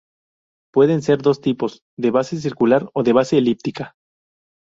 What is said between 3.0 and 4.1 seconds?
de base elíptica.